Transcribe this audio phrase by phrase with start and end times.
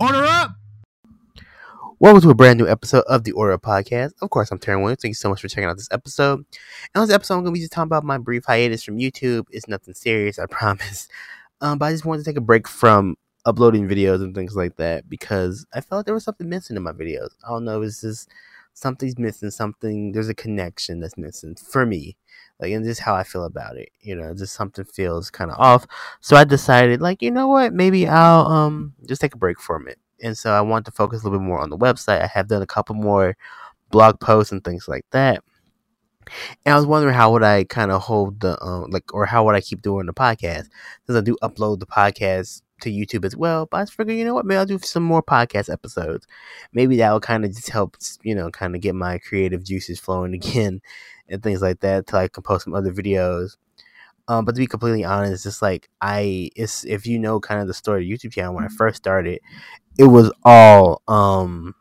[0.00, 0.50] Order up!
[2.00, 4.10] Welcome to a brand new episode of the Order Up Podcast.
[4.20, 5.00] Of course, I'm Taryn Williams.
[5.00, 6.38] Thank you so much for checking out this episode.
[6.38, 6.46] And
[7.00, 9.44] on this episode, I'm going to be just talking about my brief hiatus from YouTube.
[9.52, 11.06] It's nothing serious, I promise.
[11.60, 13.14] Um, but I just wanted to take a break from
[13.46, 16.82] uploading videos and things like that because I felt like there was something missing in
[16.82, 17.28] my videos.
[17.44, 18.28] I don't know, it's just
[18.74, 22.16] something's missing, something, there's a connection that's missing for me.
[22.60, 23.88] Like, and just how I feel about it.
[24.00, 25.86] You know, just something feels kind of off.
[26.20, 27.72] So I decided, like, you know what?
[27.72, 29.98] Maybe I'll um just take a break from it.
[30.22, 32.22] And so I want to focus a little bit more on the website.
[32.22, 33.36] I have done a couple more
[33.90, 35.42] blog posts and things like that.
[36.64, 39.44] And I was wondering how would I kind of hold the um like or how
[39.44, 40.68] would I keep doing the podcast
[41.06, 43.66] since I do upload the podcast to YouTube as well.
[43.66, 46.26] But I figured, you know what, maybe I'll do some more podcast episodes.
[46.72, 50.00] Maybe that will kind of just help, you know, kind of get my creative juices
[50.00, 50.80] flowing again
[51.28, 53.56] and things like that till I can post some other videos.
[54.26, 57.66] Um, but to be completely honest, just like I, it's if you know kind of
[57.66, 59.40] the story of the YouTube channel when I first started,
[59.98, 61.74] it was all um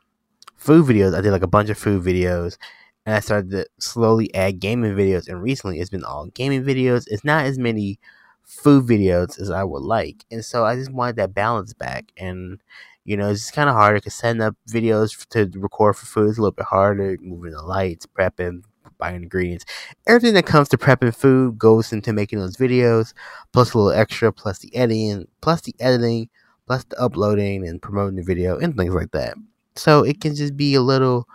[0.56, 1.16] food videos.
[1.16, 2.58] I did like a bunch of food videos,
[3.06, 5.30] and I started to slowly add gaming videos.
[5.30, 7.06] And recently, it's been all gaming videos.
[7.08, 8.00] It's not as many
[8.46, 12.12] food videos as I would like, and so I just wanted that balance back.
[12.18, 12.60] And
[13.06, 16.38] you know, it's kind of harder because setting up videos to record for food is
[16.38, 17.18] a little bit harder.
[17.22, 18.64] Moving the lights, prepping,
[18.98, 19.66] buying ingredients,
[20.08, 23.14] everything that comes to prepping food goes into making those videos,
[23.52, 26.30] plus a little extra, plus the editing, plus the editing,
[26.68, 29.36] plus the uploading and promoting the video and things like that.
[29.76, 31.28] So it can just be a little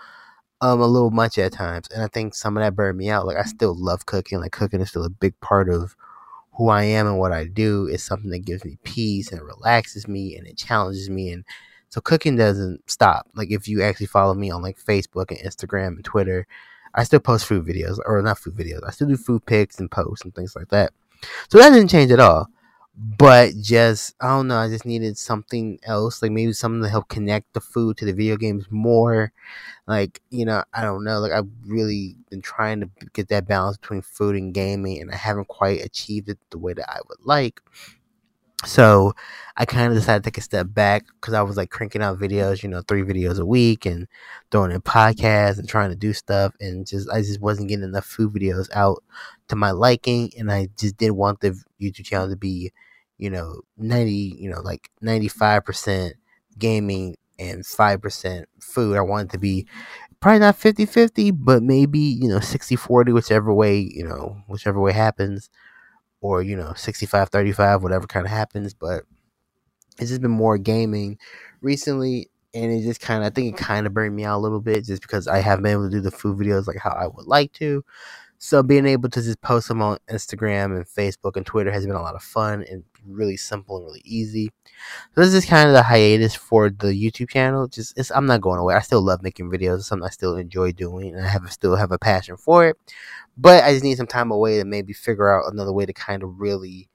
[0.61, 1.89] um a little much at times.
[1.95, 3.27] And I think some of that burned me out.
[3.27, 4.41] Like I still love cooking.
[4.41, 5.97] Like cooking is still a big part of
[6.59, 7.87] who I am and what I do.
[7.87, 11.45] is something that gives me peace and relaxes me and it challenges me and
[11.89, 13.28] so cooking doesn't stop.
[13.34, 16.47] Like if you actually follow me on like Facebook and Instagram and Twitter,
[16.95, 18.81] I still post food videos or not food videos.
[18.86, 20.92] I still do food pics and posts and things like that.
[21.48, 22.48] So that didn't change at all
[22.98, 24.58] but just I don't know.
[24.58, 28.12] I just needed something else, like maybe something to help connect the food to the
[28.12, 29.32] video games more.
[29.86, 31.20] Like you know, I don't know.
[31.20, 35.17] Like I've really been trying to get that balance between food and gaming, and I
[35.17, 37.61] haven't quite achieved it the way that I would like.
[38.64, 39.12] So
[39.56, 42.18] I kind of decided to take a step back because I was like cranking out
[42.18, 44.08] videos, you know, three videos a week and
[44.50, 46.55] throwing in podcasts and trying to do stuff.
[46.61, 49.05] And just, I just wasn't getting enough food videos out
[49.46, 50.33] to my liking.
[50.36, 51.50] And I just didn't want the
[51.80, 52.73] YouTube channel to be,
[53.18, 56.14] you know, 90, you know, like 95%
[56.58, 58.96] gaming and 5% food.
[58.96, 59.67] I wanted to be
[60.20, 64.80] probably not 50 50, but maybe, you know, 60 40, whichever way, you know, whichever
[64.80, 65.51] way happens
[66.20, 69.05] or you know 65 35 whatever kind of happens but
[69.98, 71.18] it's just been more gaming
[71.61, 74.40] recently and it just kind of i think it kind of burned me out a
[74.42, 76.90] little bit just because i haven't been able to do the food videos like how
[76.90, 77.85] i would like to
[78.38, 81.94] so being able to just post them on instagram and facebook and twitter has been
[81.94, 84.50] a lot of fun and really simple and really easy
[85.14, 88.58] so this is kind of the hiatus for the youtube channel just i'm not going
[88.58, 91.50] away i still love making videos it's something i still enjoy doing and i have
[91.52, 92.76] still have a passion for it
[93.36, 96.22] but I just need some time away to maybe figure out another way to kind
[96.22, 96.88] of really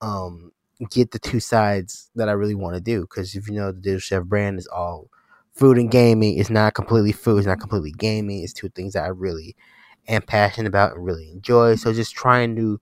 [0.00, 0.52] um,
[0.90, 3.02] get the two sides that I really want to do.
[3.02, 5.08] Because if you know, the Digital Chef brand is all
[5.54, 6.38] food and gaming.
[6.38, 7.38] It's not completely food.
[7.38, 8.42] It's not completely gaming.
[8.42, 9.56] It's two things that I really
[10.08, 11.76] am passionate about and really enjoy.
[11.76, 12.80] So just trying to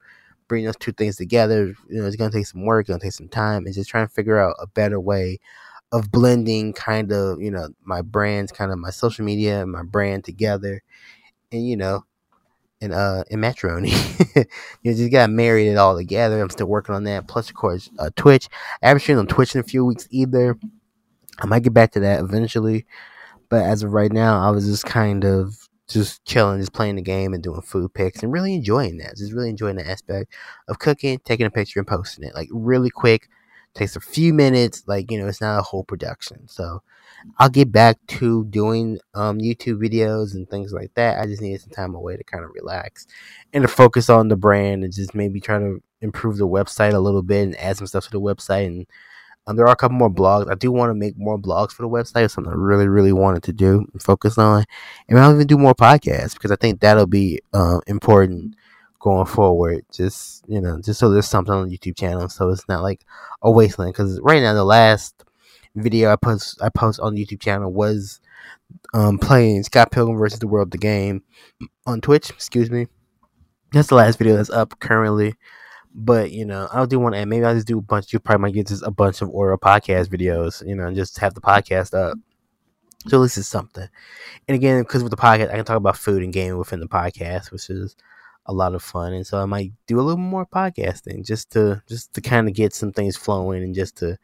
[0.48, 2.82] bring those two things together, you know, it's gonna take some work.
[2.82, 5.40] It's gonna take some time, and just trying to figure out a better way
[5.92, 9.82] of blending kind of you know my brands, kind of my social media and my
[9.82, 10.82] brand together,
[11.52, 12.04] and you know
[12.80, 13.92] and uh and Matroni.
[14.82, 16.40] you know, just got married it all together.
[16.40, 17.26] I'm still working on that.
[17.28, 18.48] Plus, of course, uh, Twitch.
[18.82, 20.58] I haven't streamed on Twitch in a few weeks either.
[21.40, 22.86] I might get back to that eventually,
[23.48, 27.02] but as of right now, I was just kind of just chilling, just playing the
[27.02, 29.16] game and doing food pics and really enjoying that.
[29.16, 30.32] Just really enjoying the aspect
[30.68, 33.28] of cooking, taking a picture and posting it like really quick.
[33.74, 36.46] Takes a few minutes, like you know, it's not a whole production.
[36.46, 36.80] So
[37.38, 41.18] I'll get back to doing um, YouTube videos and things like that.
[41.18, 43.06] I just needed some time away to kind of relax
[43.52, 47.00] and to focus on the brand and just maybe try to improve the website a
[47.00, 48.66] little bit and add some stuff to the website.
[48.66, 48.86] And
[49.46, 50.50] um, there are a couple more blogs.
[50.50, 52.24] I do want to make more blogs for the website.
[52.24, 54.64] It's something I really, really wanted to do and focus on.
[55.08, 58.56] And I'll even do more podcasts because I think that'll be uh, important
[59.00, 59.84] going forward.
[59.92, 63.04] Just you know, just so there's something on the YouTube channel, so it's not like
[63.42, 63.92] a wasteland.
[63.92, 65.24] Because right now, the last
[65.74, 68.20] video I post I post on the YouTube channel was
[68.94, 71.22] um, playing Scott Pilgrim versus the World the game
[71.86, 72.30] on Twitch.
[72.30, 72.86] Excuse me.
[73.72, 75.34] That's the last video that's up currently.
[75.94, 77.24] But you know, I do want to.
[77.26, 78.12] Maybe I'll just do a bunch.
[78.12, 80.66] You probably might get just a bunch of oral podcast videos.
[80.66, 82.18] You know, and just have the podcast up.
[83.06, 83.88] So at least it's something.
[84.48, 86.88] And again, because with the podcast, I can talk about food and gaming within the
[86.88, 87.96] podcast, which is
[88.46, 89.12] a lot of fun.
[89.12, 92.54] And so I might do a little more podcasting just to just to kind of
[92.54, 94.18] get some things flowing and just to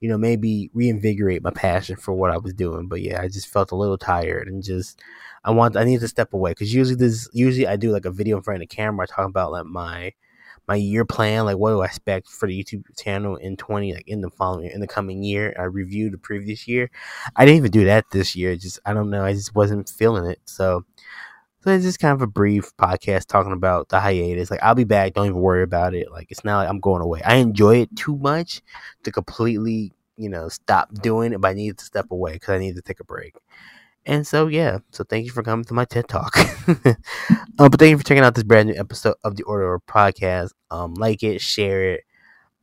[0.00, 2.88] you know, maybe reinvigorate my passion for what I was doing.
[2.88, 5.00] But yeah, I just felt a little tired and just
[5.44, 8.10] I want I need to step away because usually this usually I do like a
[8.10, 10.12] video in front of the camera talking about like my
[10.68, 14.08] my year plan, like what do I expect for the YouTube channel in twenty like
[14.08, 15.54] in the following in the coming year.
[15.58, 16.90] I reviewed the previous year.
[17.36, 18.56] I didn't even do that this year.
[18.56, 19.24] Just I don't know.
[19.24, 20.40] I just wasn't feeling it.
[20.44, 20.84] So
[21.62, 24.50] so it's just kind of a brief podcast talking about the hiatus.
[24.50, 25.12] Like I'll be back.
[25.14, 26.10] Don't even worry about it.
[26.10, 27.20] Like it's not like I'm going away.
[27.22, 28.62] I enjoy it too much
[29.04, 31.40] to completely, you know, stop doing it.
[31.40, 33.34] But I need to step away because I need to take a break.
[34.10, 36.36] And so yeah, so thank you for coming to my TED Talk.
[36.36, 36.74] uh,
[37.54, 40.50] but thank you for checking out this brand new episode of the Order podcast.
[40.68, 42.00] Um, like it, share it,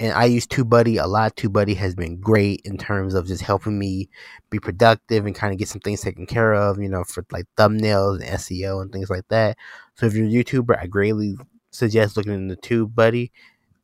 [0.00, 1.36] and I use TubeBuddy a lot.
[1.36, 4.08] TubeBuddy has been great in terms of just helping me
[4.50, 7.46] be productive and kind of get some things taken care of, you know, for like
[7.56, 9.56] thumbnails and SEO and things like that.
[9.94, 11.36] So if you're a YouTuber, I greatly
[11.70, 13.30] suggest looking into TubeBuddy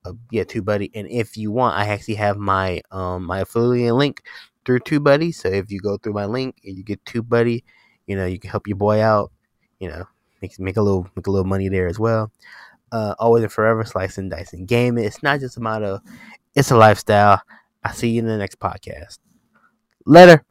[0.05, 0.91] uh, yeah, TubeBuddy.
[0.95, 4.23] And if you want, I actually have my um my affiliate link
[4.65, 5.35] through TubeBuddy.
[5.35, 7.63] So if you go through my link and you get TubeBuddy,
[8.07, 9.33] you know you can help your boy out.
[9.79, 10.05] You know,
[10.43, 12.31] make make a little make a little money there as well.
[12.93, 15.05] Uh, always and forever, slicing, dicing, gaming.
[15.05, 16.01] It's not just a motto,
[16.55, 17.43] It's a lifestyle.
[17.83, 19.19] I see you in the next podcast.
[20.07, 20.45] Later.